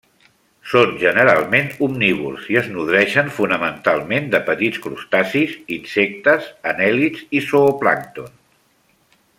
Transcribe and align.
Són 0.69 0.93
generalment 1.01 1.67
omnívors 1.87 2.47
i 2.53 2.57
es 2.61 2.69
nodreixen 2.77 3.29
fonamentalment 3.35 4.31
de 4.33 4.41
petits 4.49 4.83
crustacis, 4.87 5.55
insectes, 5.77 6.49
anèl·lids 6.73 7.29
i 7.41 7.45
zooplàncton. 7.53 8.35